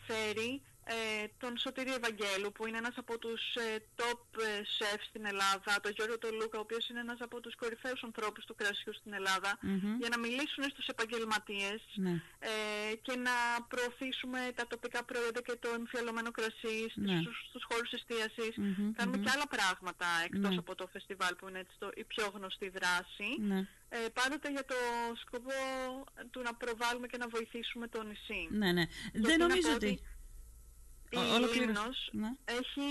φέρει 0.08 0.62
ε, 0.86 1.25
τον 1.40 1.58
Σωτήρη 1.58 1.94
Ευαγγέλου 1.94 2.52
που 2.52 2.68
είναι 2.68 2.78
ένας 2.78 2.96
από 2.98 3.18
τους 3.18 3.42
ε, 3.56 3.78
top 3.96 4.20
ε, 4.42 4.62
chefs 4.78 5.06
στην 5.10 5.25
Ελλάδα, 5.25 5.74
τον 5.82 5.92
Γιώργο 5.96 6.18
Τολούκα 6.18 6.58
ο 6.58 6.62
οποίος 6.62 6.90
είναι 6.90 7.00
ένας 7.00 7.20
από 7.22 7.40
τους 7.42 7.56
κορυφαίους 7.56 8.04
ανθρώπους 8.04 8.46
του 8.46 8.56
κρασιού 8.56 8.94
στην 8.94 9.13
ελλαδα 9.13 9.52
για 10.00 10.10
να 10.10 10.18
μιλήσουν 10.20 10.63
στους 10.70 10.88
επαγγελματίες 10.88 11.82
Ναι. 11.96 12.13
ε, 12.40 12.96
και 13.02 13.16
να 13.16 13.36
προωθήσουμε 13.68 14.40
τα 14.56 14.68
τοπικά 14.68 15.04
προϊόντα 15.04 15.42
και 15.42 15.56
το 15.60 15.70
εμφιαλωμένο 15.75 16.32
κρασί 16.32 16.78
στους, 16.90 16.96
Ναι. 17.10 17.20
στους, 17.22 17.38
στους 17.50 17.63
χώρους 17.72 17.92
εστίασης. 17.92 18.54
Μμμ, 18.58 18.92
Κάνουμε 18.98 19.18
μμμ. 19.18 19.24
και 19.24 19.32
άλλα 19.36 19.48
πράγματα 19.56 20.08
εκτός 20.25 20.50
Ναι. 20.50 20.58
από 20.63 20.75
το 20.75 20.88
φεστιβάλ 20.94 21.36
που 21.36 21.48
είναι 21.50 21.60
έτσι 21.60 21.75
το, 21.80 21.90
η 21.96 22.04
πιο 22.04 22.32
γνωστή 22.36 22.70
δράση. 22.70 23.30
Ναι. 23.40 23.60
Ε, 23.90 23.98
πάντοτε 24.13 24.52
για 24.52 24.66
το 24.66 24.75
σκοπό 25.22 25.54
του 26.32 26.42
να 26.42 26.54
προβάλλουμε 26.54 27.08
και 27.08 27.18
να 27.18 27.28
βοηθήσουμε 27.28 27.88
το 27.88 28.04
νησί. 28.04 28.48
Ναι, 28.50 28.72
ναι. 28.72 28.86
Δεν 29.13 29.22
Γιατί 29.22 29.38
να 29.38 29.48
νομίζω 29.48 29.68
πω 29.70 29.75
ότι. 29.75 30.02
Η 31.13 31.17
Ο- 31.17 31.34
ολοκλήρωσε. 31.34 31.60
Λίμνος 31.65 32.10
Ναι. 32.12 32.32
έχει... 32.46 32.88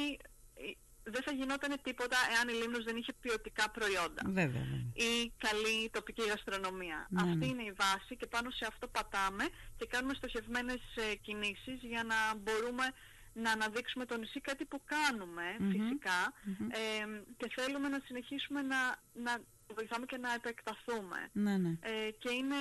Δεν 1.05 1.23
θα 1.23 1.33
γινόταν 1.33 1.73
τίποτα 1.83 2.17
εάν 2.35 2.49
η 2.49 2.53
Λίμνος 2.61 2.85
δεν 2.85 2.97
είχε 2.97 3.13
ποιοτικά 3.13 3.71
προϊόντα 3.71 4.23
Βέβαια, 4.27 4.63
βέβαια. 4.73 4.91
ή 4.95 5.33
καλή 5.47 5.91
τοπική 5.93 6.23
γαστρονομία. 6.29 7.07
Ναι, 7.11 7.21
Αυτή 7.23 7.37
ναι. 7.37 7.47
είναι 7.47 7.63
η 7.63 7.73
βάση 7.73 8.17
και 8.17 8.27
πάνω 8.27 8.51
σε 8.51 8.65
αυτό 8.69 8.89
πατάμε 8.89 9.45
και 9.77 9.87
κάνουμε 9.87 10.15
στοχευμένες 10.15 10.81
ε, 10.97 11.15
κινήσεις 11.15 11.79
για 11.83 12.03
να 12.05 12.35
μπορούμε 12.43 12.85
να 13.33 13.51
αναδείξουμε 13.53 14.05
το 14.07 14.17
νησί, 14.19 14.41
κάτι 14.41 14.65
που 14.65 14.81
κάνουμε 14.95 15.43
Μμμ, 15.59 15.71
φυσικά 15.71 16.19
μμμ. 16.45 16.69
ε, 16.71 17.23
και 17.37 17.51
θέλουμε 17.57 17.89
να 17.89 18.01
συνεχίσουμε 18.07 18.63
να, 18.63 18.81
να 19.13 19.33
βοηθάμε 19.75 20.07
και 20.07 20.17
να 20.17 20.35
επεκταθούμε. 20.35 21.29
Ναι, 21.33 21.57
ναι. 21.57 21.73
Ε, 21.81 22.11
και 22.19 22.31
είναι... 22.33 22.61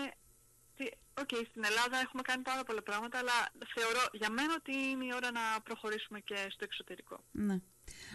τι- 0.75 0.99
Οκ, 1.21 1.29
στην 1.29 1.63
Ελλάδα 1.63 1.97
έχουμε 1.99 2.21
κάνει 2.21 2.41
πάρα 2.43 2.63
πολλά 2.63 2.81
πράγματα, 2.81 3.17
αλλά 3.17 3.51
θεωρώ 3.75 3.99
για 4.11 4.29
μένα 4.29 4.53
ότι 4.57 4.77
είναι 4.77 5.05
η 5.05 5.11
ώρα 5.15 5.31
να 5.31 5.61
προχωρήσουμε 5.63 6.19
και 6.19 6.35
στο 6.49 6.63
εξωτερικό. 6.63 7.23
Ναι. 7.31 7.59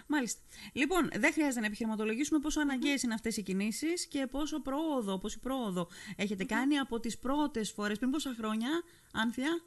Μάλιστα. 0.07 0.41
Λοιπόν, 0.73 1.09
δεν 1.17 1.33
χρειάζεται 1.33 1.61
να 1.61 1.67
επιχειρηματολογήσουμε 1.67 2.39
πόσο 2.41 2.61
αναγκαίες 2.61 3.03
είναι 3.03 3.15
αυτές 3.15 3.37
οι 3.37 3.43
κινήσεις 3.43 4.07
και 4.07 4.27
πόσο 4.27 4.61
πρόοδο, 4.63 5.19
πόση 5.19 5.39
πρόοδο 5.39 5.89
έχετε 6.17 6.45
κάνει 6.45 6.79
από 6.79 7.01
τις 7.01 7.19
πρώτες 7.19 7.71
φορές, 7.73 7.99
πριν 7.99 8.11
πόσα 8.11 8.35
χρόνια, 8.39 8.69
Άνθεια, 9.13 9.61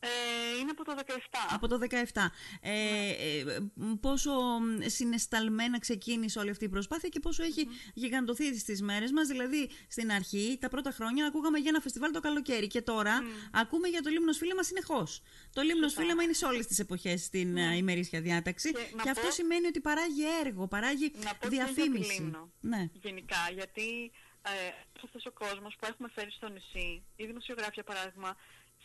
Ε, 0.00 0.08
είναι 0.60 0.70
από 0.70 0.84
το 0.84 0.94
17. 1.06 1.10
από 1.50 1.68
το 1.68 1.78
17. 1.90 2.30
Ε, 2.60 3.10
ε, 3.10 3.44
πόσο 4.00 4.32
συναισθαλμένα 4.86 5.78
ξεκίνησε 5.78 6.38
όλη 6.38 6.50
αυτή 6.50 6.64
η 6.64 6.68
προσπάθεια 6.68 7.08
και 7.08 7.20
πόσο 7.20 7.42
έχει 7.42 7.68
γιγαντωθεί 7.94 8.58
στις 8.58 8.82
μέρες 8.82 9.10
μας. 9.12 9.26
Δηλαδή, 9.28 9.70
στην 9.88 10.12
αρχή, 10.12 10.58
τα 10.60 10.68
πρώτα 10.68 10.90
χρόνια, 10.90 11.26
ακούγαμε 11.26 11.58
για 11.58 11.68
ένα 11.70 11.80
φεστιβάλ 11.80 12.10
το 12.12 12.20
καλοκαίρι 12.20 12.66
και 12.66 12.82
τώρα 12.82 13.22
ακούμε 13.52 13.88
για 13.88 14.02
το 14.02 14.10
Λίμνος 14.10 14.36
Φίλεμα 14.38 14.62
συνεχώς. 14.62 15.22
Το 15.52 15.62
Λίμνος 15.62 15.84
Σωστά. 15.90 16.00
Φίλεμα 16.00 16.22
είναι 16.22 16.32
σε 16.32 16.44
όλες 16.46 16.66
τις 16.66 16.78
εποχές 16.78 17.22
στην 17.24 17.56
ε, 17.56 17.76
ημερήσια 17.76 18.20
διάταξη 18.20 18.72
Και 18.72 18.78
και, 18.82 19.02
να 19.04 19.10
αυτό 19.10 19.22
πω- 19.26 19.32
σημαίνει 19.32 19.66
ότι 19.66 19.80
παράγει 19.80 20.22
έργο, 20.44 20.66
παράγει 20.68 21.12
Να 21.24 21.34
πω 21.34 21.48
και 21.48 21.54
για 21.54 21.64
τη 21.66 21.72
διαφήμιση. 21.72 22.12
Λίμνο. 22.12 22.52
Ναι. 22.60 22.88
Γενικά, 22.92 23.50
γιατί 23.54 24.10
ε, 24.42 24.50
αυτός 25.04 25.26
ο 25.26 25.30
κόσμος 25.30 25.76
που 25.78 25.86
έχουμε 25.86 26.08
φέρει 26.14 26.30
στο 26.30 26.48
νησί, 26.48 27.02
οι 27.16 27.26
δημοσιογράφοι 27.26 27.70
για 27.74 27.84
παράδειγμα, 27.84 28.36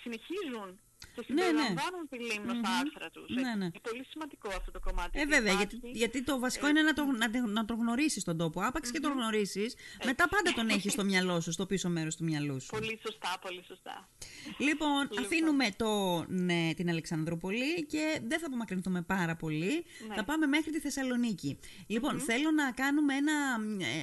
συνεχίζουν 0.01 0.79
και 1.15 1.23
Ναι, 1.27 1.33
ναι. 1.33 1.47
συμπεριλαμβάνουν 1.47 2.03
τη 2.09 2.17
Λίμνο 2.27 2.53
στα 2.53 2.69
Μμμ. 2.69 2.79
άρθρα 2.81 3.09
τους. 3.09 3.29
Ναι, 3.35 3.41
Ε, 3.41 3.55
ναι. 3.55 3.65
Είναι 3.65 3.83
πολύ 3.89 4.05
σημαντικό 4.11 4.47
αυτό 4.59 4.71
το 4.71 4.79
κομμάτι. 4.79 5.19
Ε, 5.19 5.21
ότι 5.21 5.29
βέβαια, 5.35 5.53
υπάρχει- 5.53 5.75
γιατί, 5.81 5.97
γιατί 5.97 6.23
το 6.23 6.39
βασικό 6.39 6.65
ε, 6.65 6.69
είναι 6.69 6.81
να 6.81 6.93
το, 6.93 7.03
να, 7.05 7.29
το- 7.31 7.47
να 7.57 7.65
το 7.65 7.73
γνωρίσεις 7.73 8.23
τον 8.23 8.37
τόπο. 8.37 8.61
Άπαξ 8.61 8.91
και 8.91 8.99
τον 8.99 9.11
γνωρίσεις, 9.11 9.75
μετά 10.05 10.29
πάντα 10.29 10.53
τον 10.53 10.69
έχεις 10.69 10.91
στο 10.91 11.03
μυαλό 11.03 11.41
σου, 11.41 11.51
στο 11.51 11.65
πίσω 11.65 11.89
μέρος 11.89 12.15
του 12.15 12.23
μυαλού 12.23 12.59
σου. 12.61 12.67
Πολύ 12.77 12.99
σωστά, 13.05 13.31
πολύ 13.41 13.63
σωστά. 13.67 14.09
Λοιπόν, 14.57 15.09
αφήνουμε 15.19 15.69
το, 15.77 16.23
ναι, 16.27 16.73
την 16.75 16.89
Αλεξανδρούπολη 16.89 17.85
και 17.85 18.19
δεν 18.27 18.39
θα 18.39 18.45
απομακρυνθούμε 18.45 19.01
πάρα 19.01 19.35
πολύ. 19.35 19.85
Ναι. 20.07 20.15
Θα 20.15 20.23
πάμε 20.23 20.45
μέχρι 20.45 20.71
τη 20.71 20.79
θεσσαλονικη 20.79 21.59
Λοιπόν, 21.87 22.19
θέλω 22.19 22.51
να 22.51 22.71
κάνουμε 22.71 23.15
ένα, 23.15 23.33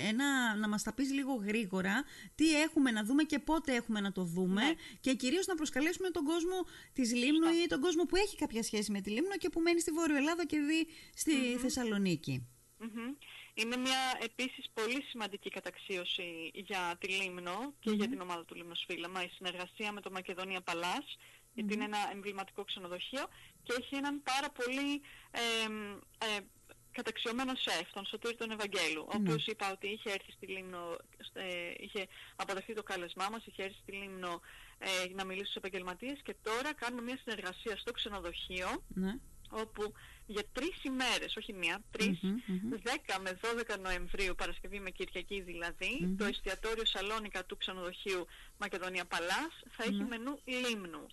ένα 0.09 0.57
να 0.57 0.69
μας 0.69 0.83
τα 0.83 0.93
πεις 0.95 1.13
λίγο 1.13 1.35
γρήγορα 1.35 2.05
τι 2.35 2.63
έχουμε 2.63 2.91
να 2.91 3.05
δούμε 3.05 3.23
και 3.23 3.39
πότε 3.39 3.75
έχουμε 3.75 4.01
να 4.01 4.13
το 4.13 4.25
δούμε 4.25 4.65
Ναι. 4.65 4.73
και 5.01 5.15
κυρίως 5.15 5.47
να 5.47 5.55
προσκαλέσουμε 5.55 6.11
τον 6.11 6.25
κόσμο 6.25 6.67
της 6.93 7.15
Λίμνου 7.15 7.49
ή 7.65 7.67
τον 7.69 7.81
κόσμο 7.81 8.05
που 8.05 8.17
έχει 8.17 8.37
κάποια 8.37 8.63
σχέση 8.63 8.93
με 8.93 9.01
τη 9.01 9.11
Λίμνο 9.11 9.37
και 9.39 9.49
που 9.49 9.61
μένει 9.61 9.81
στη 9.81 9.91
Βόρειο 9.91 10.17
Ελλάδα 10.17 10.47
και 10.47 10.59
δει 10.59 10.87
στη 11.15 11.33
Θεσσαλονίκη. 11.61 12.47
Μμμ. 12.79 13.15
Είναι 13.61 13.77
μια 13.77 14.19
επίσης 14.21 14.71
πολύ 14.75 15.03
σημαντική 15.03 15.51
καταξίωση 15.51 16.51
για 16.55 16.97
τη 17.01 17.09
Λίμνο 17.09 17.75
και 17.81 17.91
για 17.91 18.09
την 18.09 18.21
ομάδα 18.21 18.45
του 18.45 18.55
Λίμνος 18.55 18.85
Φύλαμα, 18.89 19.25
η 19.25 19.29
συνεργασία 19.29 19.93
με 19.93 20.01
το 20.01 20.11
Μακεδονία 20.11 20.61
Παλάς, 20.61 21.17
γιατί 21.55 21.75
είναι 21.75 21.85
ένα 21.85 21.99
εμβληματικό 22.13 22.65
ξενοδοχείο 22.65 23.27
και 23.63 23.75
έχει 23.79 23.97
έναν 23.97 24.23
πάρα 24.23 24.51
πολύ 24.51 25.01
ε, 25.31 25.41
ε, 26.19 26.41
καταξιωμένο 26.93 27.55
σεφ, 27.55 27.93
τον 27.93 28.05
Σωτήρη 28.05 28.37
τον 28.37 28.51
Ευαγγέλου, 28.51 29.07
ο 29.09 29.13
οποίος 29.15 29.47
είπα 29.47 29.71
ότι 29.71 29.87
είχε 29.87 30.11
έρθει 30.11 30.33
στη 30.33 30.47
Λίμνο, 30.47 30.97
ε, 31.33 31.73
είχε 31.79 32.07
αποδεχτεί 32.37 32.75
το 32.75 32.83
κάλεσμά 32.83 33.29
μας, 33.31 33.47
είχε 33.47 33.63
έρθει 33.63 33.79
στη 33.83 33.93
Λίμνο 33.93 34.41
ε, 34.79 34.89
να 35.15 35.25
μιλήσει 35.25 35.45
στους 35.51 35.57
επαγγελματίες 35.57 36.21
και 36.23 36.35
τώρα 36.43 36.75
κάνουμε 36.75 37.03
μια 37.03 37.19
συνεργασία 37.23 37.77
στο 37.77 37.93
ξενοδοχείο. 37.93 38.85
Ναι. 38.89 39.15
Όπου 39.51 39.93
για 40.27 40.43
τρεις 40.53 40.85
ημέρες, 40.85 41.37
όχι 41.37 41.53
μία, 41.53 41.83
τρεις, 41.91 42.19
Μμμ, 42.21 42.39
μμμ. 42.47 42.71
10 42.83 43.19
με 43.21 43.39
12 43.43 43.79
Νοεμβρίου, 43.81 44.35
Παρασκευή 44.35 44.81
με 44.81 44.91
Κυριακή 44.91 45.41
δηλαδή, 45.41 46.15
το 46.19 46.25
εστιατόριο 46.25 46.85
Σαλόνικα 46.85 47.45
του 47.45 47.57
ξενοδοχείου 47.57 48.27
Μακεδονία 48.59 49.05
Παλάς 49.05 49.53
θα 49.71 49.85
έχει 49.85 50.05
μενού 50.09 50.41
λίμνου. 50.45 51.07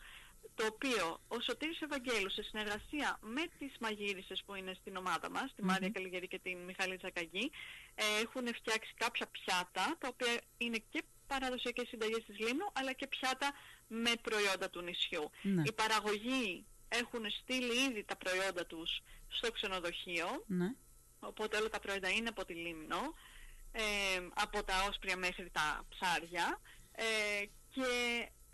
Το 0.56 0.66
οποίο 0.66 1.20
ο 1.28 1.40
Σωτήρης 1.42 1.82
Ευαγγέλου 1.82 2.30
σε 2.30 2.44
συνεργασία 2.44 3.20
με 3.22 3.44
τις 3.60 3.72
μαγείρισες 3.80 4.44
που 4.46 4.56
είναι 4.56 4.74
στην 4.80 4.96
ομάδα 4.96 5.30
μας, 5.30 5.54
τη 5.56 5.64
Μάρια 5.64 5.90
Καλιγερή 5.90 6.28
και 6.28 6.40
την 6.40 6.58
Μιχαλή 6.58 6.98
Τζακαγή, 6.98 7.52
ε, 7.96 8.04
έχουν 8.24 8.48
φτιάξει 8.56 8.94
κάποια 8.98 9.28
πιάτα, 9.28 9.96
τα 10.00 10.08
οποία 10.08 10.42
είναι 10.58 10.84
και 10.90 11.04
παραδοσιακές 11.28 11.88
συνταγές 11.88 12.24
της 12.26 12.40
Λίμνου, 12.40 12.68
αλλά 12.74 12.94
και 12.94 13.08
πιάτα 13.08 13.52
με 13.88 14.12
προϊόντα 14.22 14.70
του 14.70 14.82
νησιού. 14.82 15.30
Ναι. 15.42 15.62
Η 15.66 15.72
παραγωγή 15.72 16.66
έχουν 16.88 17.24
στείλει 17.42 17.90
ήδη 17.90 18.04
τα 18.04 18.16
προϊόντα 18.16 18.66
τους 18.66 19.02
στο 19.28 19.52
ξενοδοχείο, 19.52 20.44
Ναι. 20.48 20.74
οπότε 21.20 21.58
όλα 21.58 21.70
τα 21.70 21.80
προϊόντα 21.80 22.10
είναι 22.10 22.30
από 22.30 22.46
τη 22.46 22.54
Λίμνο, 22.54 23.14
ε, 23.72 23.82
από 24.34 24.64
τα 24.64 24.86
όσπρια 24.90 25.18
μέχρι 25.18 25.50
τα 25.52 25.86
ψάρια 25.90 26.60
ε, 26.92 27.06
και 27.74 27.84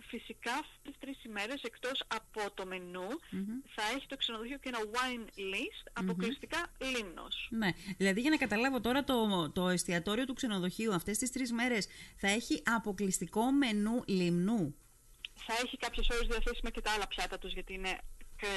φυσικά 0.08 0.52
αυτές 0.52 0.80
τις 0.84 0.96
τρεις 1.00 1.24
ημέρες 1.24 1.62
εκτός 1.62 2.04
από 2.08 2.52
το 2.54 2.66
μενου 2.66 3.08
θα 3.76 3.84
έχει 3.96 4.08
το 4.08 4.16
ξενοδοχείο 4.18 4.58
και 4.58 4.70
ένα 4.70 4.80
wine 4.80 5.28
list 5.28 5.90
αποκλειστικά 5.94 6.72
Λίμνος. 6.80 7.48
Ναι, 7.52 7.70
δηλαδή 7.98 8.22
για 8.22 8.30
να 8.30 8.38
καταλάβω 8.38 8.82
τώρα 8.82 9.04
το, 9.04 9.50
το 9.54 9.68
εστιατόριο 9.70 10.26
του 10.26 10.34
ξενοδοχείου 10.34 10.94
αυτές 10.94 11.18
τις 11.18 11.32
τρεις 11.32 11.52
μέρες 11.52 11.88
θα 12.16 12.28
έχει 12.28 12.62
αποκλειστικό 12.66 13.52
μενού 13.52 14.04
λιμνού. 14.08 14.76
Θα 15.46 15.54
έχει 15.64 15.78
κάποιες 15.78 16.08
ώρες 16.10 16.28
διαθέσιμα 16.28 16.70
και 16.70 16.82
τα 16.82 16.92
άλλα 16.92 17.08
πιάτα 17.08 17.38
τους 17.40 17.54
γιατί 17.54 17.74
είναι 17.74 17.90
ε, 17.90 17.98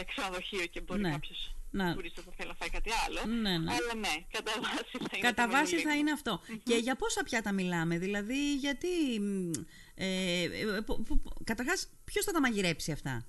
ξενοδοχείο 0.07 0.67
και 0.67 0.81
μπορεί 0.81 1.01
Ναι. 1.01 1.11
κάποιος 1.11 1.55
Να. 1.71 1.95
τουρίστας 1.95 2.25
να 2.27 2.33
θέλει 2.37 2.49
να 2.49 2.55
φάει 2.55 2.71
κάτι 2.71 2.91
άλλο. 3.07 3.35
Ναι, 3.35 3.59
ναι. 3.59 3.73
Αλλά 3.73 3.95
ναι, 3.95 4.15
κατά 4.33 4.53
βάση 4.63 4.93
θα 4.93 5.09
είναι 5.17 5.21
Κατά 5.21 5.43
το 5.43 5.49
μενού 5.49 5.53
βάση 5.61 5.77
θα 5.77 5.79
Λίμνου. 5.81 5.99
είναι 5.99 6.11
αυτό. 6.13 6.41
Και 6.63 6.75
για 6.75 6.97
πόσα 6.97 7.23
πιάτα 7.23 7.53
μιλάμε, 7.53 7.99
δηλαδή 7.99 8.55
γιατί... 8.57 9.21
μ, 9.21 9.51
Ε, 9.99 10.43
ε, 10.43 10.81
πο- 10.87 10.99
πο- 11.03 11.17
πο- 11.17 11.33
καταρχάς, 11.45 11.89
ποιος 12.05 12.25
θα 12.25 12.33
τα 12.33 12.41
μαγειρέψει 12.41 12.93
αυτά; 12.93 13.27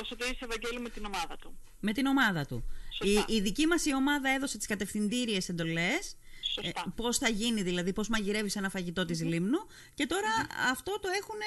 Ο 0.00 0.04
Σωτήρης 0.04 0.40
Ευαγγέλου 0.40 0.82
με 0.82 0.88
την 0.88 1.04
ομάδα 1.04 1.36
του. 1.36 1.58
με 1.80 1.92
την 1.92 2.06
ομάδα 2.06 2.46
του. 2.46 2.64
Η, 3.02 3.12
Σωστά. 3.14 3.24
η 3.34 3.40
δική 3.40 3.66
μας 3.66 3.84
η 3.84 3.94
ομάδα 3.94 4.30
έδωσε 4.30 4.56
τις 4.58 4.66
κατευθυντήριες 4.66 5.48
εντολές 5.48 6.16
Σωστά. 6.62 6.84
Ε, 6.86 6.92
πώς 6.96 7.18
θα 7.18 7.28
γίνει 7.28 7.62
δηλαδή, 7.62 7.92
πώς 7.92 8.08
μαγειρεύεις 8.08 8.56
ένα 8.56 8.70
φαγητό 8.70 9.04
της 9.04 9.22
Λίμνου 9.22 9.58
και 9.94 10.06
τώρα 10.06 10.30
αυτό 10.70 10.98
το 11.02 11.08
έχουν, 11.20 11.38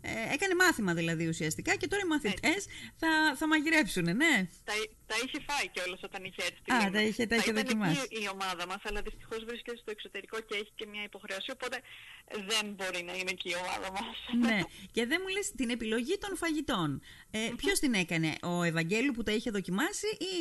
ε, 0.00 0.32
έκανε 0.34 0.54
μάθημα 0.54 0.94
δηλαδή 0.94 1.26
ουσιαστικά 1.28 1.76
και 1.76 1.86
τώρα 1.86 2.02
οι 2.04 2.08
μαθητές 2.08 2.66
θα, 2.96 3.08
θα 3.36 3.46
μαγειρέψουν, 3.46 4.04
ναι. 4.04 4.34
Τα, 4.64 4.72
τα 5.06 5.14
είχε 5.24 5.38
φάει 5.48 5.68
κιόλας 5.68 6.00
όταν 6.02 6.24
είχε 6.24 6.42
έρθει 6.42 6.58
στη 6.62 6.72
Α, 6.72 6.76
Λίμνο. 6.78 6.92
τα 6.92 7.02
είχε- 7.02 7.26
τα 7.26 7.34
Θα 7.36 7.40
είχε 7.42 7.50
ήταν 7.50 7.62
δοκιμάσει. 7.64 8.00
εκεί 8.04 8.22
η 8.24 8.28
ομάδα 8.32 8.66
μας, 8.66 8.80
αλλά 8.84 9.00
δυστυχώς 9.02 9.44
βρίσκεται 9.44 9.76
στο 9.76 9.90
εξωτερικό 9.90 10.40
και 10.40 10.54
έχει 10.54 10.72
και 10.74 10.86
μια 10.92 11.02
υποχρέωση, 11.02 11.50
οπότε 11.50 11.76
δεν 12.50 12.64
μπορεί 12.76 13.02
να 13.08 13.12
είναι 13.18 13.30
εκεί 13.30 13.48
η 13.48 13.54
ομάδα 13.64 13.88
μας. 13.92 14.16
ναι. 14.48 14.60
Και 14.92 15.06
δεν 15.06 15.18
μου 15.22 15.28
λες 15.28 15.52
την 15.56 15.70
επιλογή 15.70 16.18
των 16.18 16.36
φαγητών. 16.36 17.02
Ε, 17.30 17.38
ποιος 17.56 17.78
την 17.78 17.94
έκανε, 17.94 18.34
ο 18.42 18.62
Ευαγγέλου 18.62 19.12
που 19.12 19.22
τα 19.22 19.32
είχε 19.32 19.50
δοκιμάσει 19.50 20.06
ή 20.06 20.34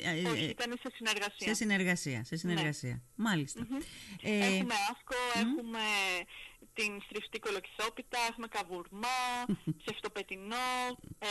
ε, 0.00 0.28
Όχι, 0.28 0.44
ε, 0.44 0.48
ήταν 0.48 0.78
σε 0.82 0.90
συνεργασία. 0.94 1.46
σε 1.48 1.54
συνεργασία. 1.54 2.24
Σε 2.24 2.36
συνεργασία. 2.36 3.02
Μάλιστα. 3.34 3.66
Ε, 4.22 4.46
Έχουμε 4.46 4.74
άσκο, 4.90 5.16
έχουμε 5.34 5.80
την 6.74 7.00
στριφτή 7.04 7.38
κολοκυθόπιτα, 7.38 8.18
έχουμε 8.30 8.46
καβουρμά, 8.48 9.18
ψευτοπετινό, 9.84 10.66
ε, 11.18 11.28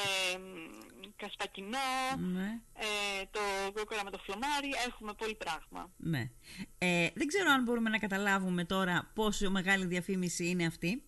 κασπακινό, 1.15 1.77
ναι. 2.17 2.59
ε, 2.73 3.25
το 3.31 3.39
γκόκορα 3.71 4.03
με 4.03 4.11
το 4.11 4.17
φλωμάρι, 4.17 4.69
έχουμε 4.87 5.13
πολύ 5.13 5.35
πράγμα. 5.35 5.91
Ναι. 5.97 6.31
Ε, 6.77 7.09
δεν 7.13 7.27
ξέρω 7.27 7.51
αν 7.51 7.63
μπορούμε 7.63 7.89
να 7.89 7.97
καταλάβουμε 7.99 8.65
τώρα 8.65 9.11
πόσο 9.15 9.51
μεγάλη 9.51 9.85
διαφήμιση 9.85 10.47
είναι 10.47 10.65
αυτή. 10.65 11.03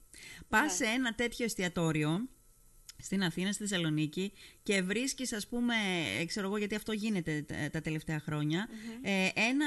Πας 0.49 0.61
Ναι. 0.79 0.85
σε 0.85 0.93
ένα 0.93 1.15
τέτοιο 1.15 1.45
εστιατόριο 1.45 2.29
στην 2.97 3.23
Αθήνα, 3.23 3.51
στη 3.51 3.67
Θεσσαλονίκη 3.67 4.31
και 4.63 4.81
βρίσκεις 4.81 5.33
ας 5.33 5.47
πούμε, 5.47 5.75
ξέρω 6.27 6.47
εγώ 6.47 6.57
γιατί 6.57 6.75
αυτό 6.75 6.91
γίνεται 6.91 7.45
τα 7.71 7.81
τελευταία 7.81 8.21
ε, 9.01 9.29
ένα 9.33 9.65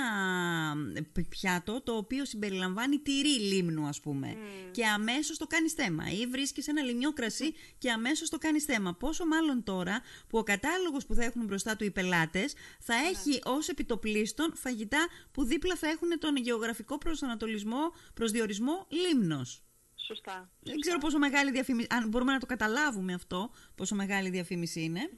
πιάτο 1.28 1.80
το 1.80 1.92
οποίο 1.92 2.24
συμπεριλαμβάνει 2.24 2.98
τυρί 2.98 3.40
λίμνου 3.40 3.86
ας 3.86 4.00
πούμε 4.00 4.36
και 4.70 4.86
αμέσως 4.86 5.38
το 5.38 5.46
κάνεις 5.46 5.72
θέμα 5.72 6.10
ή 6.10 6.26
βρίσκεις 6.26 6.68
ένα 6.68 6.82
λιμιό 6.82 7.12
κρασί 7.12 7.54
και 7.78 7.90
αμέσως 7.90 8.28
το 8.28 8.38
κάνεις 8.38 8.64
θέμα. 8.64 8.94
Πόσο 8.94 9.26
μάλλον 9.26 9.62
τώρα 9.62 10.00
που 10.28 10.38
ο 10.38 10.42
κατάλογος 10.42 11.06
που 11.06 11.14
θα 11.14 11.24
έχουν 11.24 11.44
μπροστά 11.44 11.76
του 11.76 11.84
οι 11.84 11.90
πελάτες 11.90 12.54
θα 12.80 12.94
ναι. 12.94 13.08
έχει 13.08 13.40
ως 13.44 13.68
επιτοπλίστων 13.68 14.52
φαγητά 14.54 15.06
που 15.32 15.44
δίπλα 15.44 15.76
θα 15.76 15.88
έχουν 15.88 16.18
τον 16.18 16.36
γεωγραφικό 16.36 16.98
προσανατολισμό, 16.98 17.92
προσδιορισμό 18.14 18.86
λίμνος. 18.88 19.62
Σωστά. 20.08 20.50
Δεν 20.60 20.80
ξέρω 20.80 20.98
πόσο 20.98 21.18
μεγάλη 21.18 21.50
διαφήμιση. 21.50 21.86
Αν 21.90 22.08
μπορούμε 22.08 22.32
να 22.32 22.38
το 22.38 22.46
καταλάβουμε 22.46 23.12
αυτό, 23.14 23.50
πόσο 23.74 23.94
μεγάλη 23.94 24.30
διαφήμιση 24.30 24.80
είναι. 24.82 25.10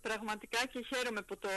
Πραγματικά 0.00 0.66
και 0.66 0.80
χαίρομαι 0.90 1.22
που 1.22 1.38
το 1.38 1.48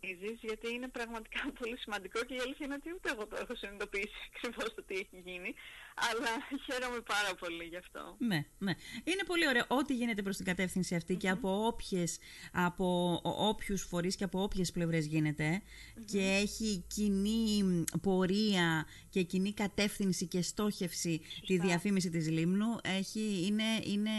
τονίζεις, 0.00 0.38
γιατί 0.40 0.72
είναι 0.74 0.88
πραγματικά 0.88 1.40
πολύ 1.60 1.76
σημαντικό 1.78 2.24
και 2.24 2.34
η 2.34 2.38
αλήθεια 2.38 2.66
είναι 2.66 2.74
ότι 2.74 2.92
ούτε 2.94 3.10
εγώ 3.10 3.26
το 3.26 3.36
έχω 3.40 3.54
συνειδητοποιήσει 3.54 4.18
ακριβώ 4.34 4.64
το 4.74 4.82
τι 4.82 4.94
έχει 4.94 5.18
γίνει 5.24 5.54
αλλά 5.94 6.30
χαίρομαι 6.64 7.00
πάρα 7.00 7.34
πολύ 7.38 7.64
γι' 7.64 7.76
αυτό. 7.76 8.16
Ναι, 8.18 8.44
ναι. 8.58 8.72
Είναι 9.04 9.24
πολύ 9.26 9.48
ωραίο 9.48 9.64
ό,τι 9.68 9.94
γίνεται 9.94 10.22
προς 10.22 10.36
την 10.36 10.44
κατεύθυνση 10.44 10.96
και 11.18 11.28
από, 11.28 11.66
όποιες, 11.66 12.18
από 12.52 13.20
όποιους 13.22 13.82
φορείς 13.82 14.16
και 14.16 14.24
από 14.24 14.42
όποιες 14.42 14.72
πλευρές 14.72 15.06
γίνεται 15.06 15.62
και 16.04 16.38
έχει 16.42 16.84
κοινή 16.86 17.84
πορεία 18.02 18.86
και 19.10 19.22
κοινή 19.22 19.52
κατεύθυνση 19.52 20.26
και 20.26 20.42
στόχευση 20.42 21.20
τη 21.46 21.58
διαφήμιση 21.58 22.10
της 22.10 22.28
Λίμνου 22.28 22.76
έχει, 22.82 23.46
είναι, 23.46 23.64
είναι 23.84 24.10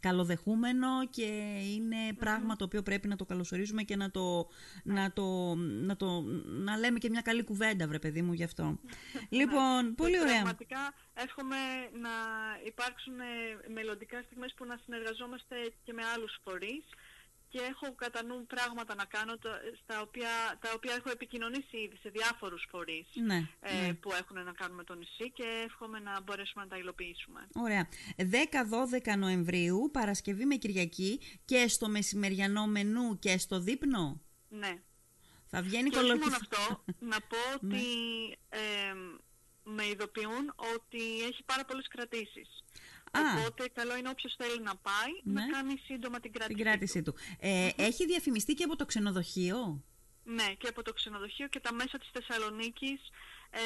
καλοδεχούμενο 0.00 1.06
και 1.10 1.22
είναι 1.74 2.12
πράγμα 2.18 2.56
το 2.56 2.64
οποίο 2.64 2.82
πρέπει 2.82 3.08
να 3.08 3.16
το 3.16 3.24
καλωσορίζουμε 3.24 3.82
και 3.82 3.96
να 3.96 4.10
το, 4.10 4.48
να 4.82 5.12
το, 5.12 5.54
να 5.54 5.96
το 5.96 6.20
να 6.44 6.76
λέμε 6.76 6.98
και 6.98 7.10
μια 7.10 7.20
καλή 7.20 7.44
κουβέντα 7.44 7.86
βρε 7.86 7.98
παιδί 7.98 8.22
μου 8.22 8.32
γι' 8.32 8.44
αυτό. 8.44 8.78
λοιπόν, 9.38 9.94
πολύ 9.94 10.20
ωραία. 10.20 10.34
Πραγματικά 10.34 10.94
εύχομαι 11.14 11.56
να 11.92 12.14
υπάρξουν 12.64 13.20
ε, 13.20 13.68
μελλοντικά 13.72 14.22
στιγμές 14.22 14.54
που 14.56 14.64
να 14.64 14.80
συνεργαζόμαστε 14.84 15.56
και 15.84 15.92
με 15.92 16.02
άλλους 16.14 16.38
φορείς 16.44 16.84
και 17.48 17.60
έχω 17.62 17.94
κατά 17.94 18.24
νου 18.24 18.46
πράγματα 18.46 18.94
να 18.94 19.04
κάνω 19.04 19.32
στα 19.82 20.00
οποία, 20.00 20.30
τα 20.60 20.72
οποία 20.74 20.94
έχω 20.94 21.10
επικοινωνήσει 21.10 21.76
ήδη 21.76 21.96
σε 22.02 22.08
διάφορους 22.08 22.66
φορείς 22.70 23.06
ναι, 23.14 23.48
ε, 23.60 23.86
ναι. 23.86 23.94
που 23.94 24.12
έχουν 24.12 24.44
να 24.44 24.52
κάνουν 24.52 24.76
με 24.76 24.84
το 24.84 24.94
νησί 24.94 25.30
και 25.34 25.44
εύχομαι 25.64 25.98
να 25.98 26.20
μπορέσουμε 26.20 26.64
να 26.64 26.70
τα 26.70 26.76
υλοποιήσουμε. 26.76 27.48
Ωραία. 27.54 27.88
10-12 28.16 29.18
Νοεμβρίου, 29.18 29.90
Παρασκευή 29.92 30.44
με 30.44 30.54
Κυριακή 30.54 31.20
και 31.44 31.68
στο 31.68 31.88
μεσημεριανό 31.88 32.66
μενού 32.66 33.18
και 33.18 33.38
στο 33.38 33.60
δείπνο; 33.60 34.20
Ναι. 34.48 34.82
Θα 35.46 35.62
βγαίνει 35.62 35.90
και 35.90 35.98
όχι 35.98 36.08
μόνο 36.08 36.36
αυτό, 36.36 36.84
να 36.98 37.20
πω 37.20 37.36
ότι 37.54 37.84
ε, 38.48 38.92
με 39.68 39.86
ειδοποιούν 39.86 40.54
ότι 40.74 41.22
έχει 41.28 41.42
πάρα 41.44 41.64
πολλές 41.64 41.88
κρατήσεις. 41.88 42.48
Οπότε 43.18 43.68
καλό 43.68 43.96
είναι 43.96 44.08
όποιος 44.08 44.34
θέλει 44.38 44.62
να 44.62 44.76
πάει 44.76 45.12
να 45.24 45.44
ναι. 45.44 45.52
κάνει 45.52 45.80
σύντομα 45.84 46.20
την 46.20 46.32
κράτηση, 46.32 46.56
την 46.56 46.64
κράτησή 46.64 47.02
του. 47.02 47.14
Ε, 47.38 47.68
Έχει 47.76 48.06
διαφημιστεί 48.06 48.54
και 48.54 48.64
από 48.64 48.76
το 48.76 48.84
ξενοδοχείο; 48.84 49.84
Ναι, 50.24 50.54
και 50.58 50.68
από 50.68 50.82
το 50.82 50.92
ξενοδοχείο 50.92 51.48
και 51.48 51.60
τα 51.60 51.72
μέσα 51.72 51.98
της 51.98 52.10
Θεσσαλονίκης 52.12 53.00
ε, 53.50 53.60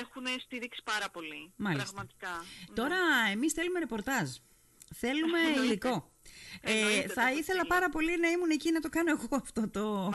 έχουν 0.00 0.26
στηρίξει 0.44 0.82
πάρα 0.84 1.10
πολύ. 1.10 1.52
Μάλιστα. 1.56 1.84
Πραγματικά. 1.84 2.44
Τώρα 2.74 2.98
εμείς 3.30 3.52
θέλουμε 3.52 3.78
ρεπορτάζ. 3.78 4.28
Θέλουμε 4.94 5.38
υλικό. 5.64 6.12
Ε, 6.60 7.08
θα 7.08 7.32
ήθελα 7.32 7.66
πάρα 7.66 7.88
πολύ 7.88 8.20
να 8.20 8.28
ήμουν 8.28 8.50
εκεί 8.50 8.72
να 8.72 8.80
το 8.80 8.88
κάνω 8.88 9.10
εγώ 9.10 9.28
αυτό 9.30 9.68
το, 9.68 10.12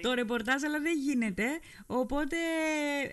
το 0.00 0.12
ρεπορτάζ, 0.12 0.62
αλλά 0.62 0.80
δεν 0.80 0.98
γίνεται. 0.98 1.44
Οπότε 1.86 2.36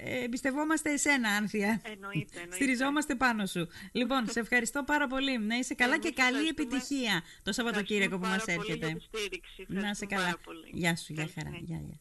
ε, 0.04 0.24
εμπιστευόμαστε 0.24 0.92
εσένα, 0.92 1.30
Άνθια. 1.30 1.82
Εννοείται, 1.84 2.30
εννοείται. 2.34 2.56
Στηριζόμαστε 2.56 3.16
πάνω 3.16 3.46
σου. 3.46 3.68
Λοιπόν, 3.92 4.30
σε 4.30 4.40
ευχαριστώ 4.40 4.84
πάρα 4.84 5.08
πολύ. 5.08 5.38
Να 5.38 5.56
είσαι 5.56 5.74
καλά 5.74 5.98
και 5.98 6.12
καλή 6.12 6.48
επιτυχία 6.48 7.24
το 7.44 7.52
Σαββατοκύριακο 7.52 8.18
που 8.20 8.28
μας 8.28 8.46
έρχεται. 8.46 8.98
Να 9.68 9.94
σε 9.94 10.06
καλά. 10.06 10.40
Γεια 10.72 10.96
σου, 10.96 11.14
γεια 11.14 11.30
χαρά. 11.36 11.50
Γεια, 11.50 11.78
γεια. 11.78 12.00